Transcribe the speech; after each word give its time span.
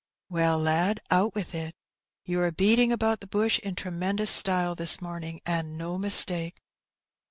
"Well, 0.29 0.57
lad, 0.57 0.99
out 1.11 1.35
with 1.35 1.53
it: 1.53 1.75
you 2.25 2.41
are 2.41 2.51
beating 2.51 2.91
about 2.91 3.19
the 3.19 3.27
bush 3.27 3.59
in 3.59 3.75
tremendous 3.75 4.31
style 4.31 4.73
this 4.73 4.99
morning, 4.99 5.41
and 5.45 5.77
no 5.77 5.99
mistake." 5.99 6.59